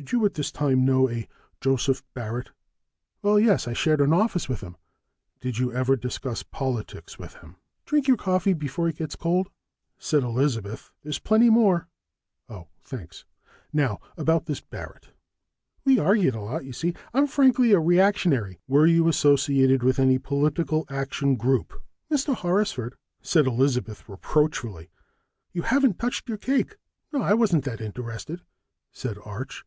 [0.00, 1.28] Did you at this time know a
[1.60, 2.52] Joseph Barrett?"
[3.20, 4.78] "Well, yes, I shared an office with him."
[5.42, 9.50] "Did you ever discuss politics with him?" "Drink your coffee before it gets cold,"
[9.98, 10.90] said Elizabeth.
[11.02, 11.86] "There's plenty more."
[12.48, 13.26] "Oh thanks.
[13.74, 15.10] Now, about this Barrett?"
[15.84, 16.64] "We argued a lot.
[16.64, 21.74] You see, I'm frankly a reactionary" "Were you associated with any political action group?"
[22.10, 22.34] "Mr.
[22.34, 24.88] Horrisford," said Elizabeth reproachfully,
[25.52, 26.78] "you haven't touched your cake."
[27.12, 28.40] "No, I wasn't that interested,"
[28.92, 29.62] said Arch.